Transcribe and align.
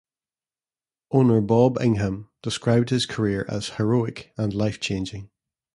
Owner 1.11 1.41
Bob 1.41 1.79
Ingham 1.79 2.31
described 2.41 2.89
his 2.89 3.05
career 3.05 3.45
as 3.47 3.69
'heroic' 3.77 4.33
and 4.35 4.51
'life-changing'. 4.51 5.29